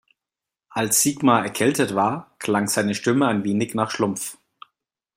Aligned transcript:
Als 0.69 1.03
Sigmar 1.03 1.43
erkältet 1.43 1.93
war, 1.93 2.35
klang 2.39 2.67
seine 2.67 2.95
Stimme 2.95 3.27
ein 3.27 3.43
wenig 3.43 3.75
nach 3.75 3.91
Schlumpf. 3.91 4.35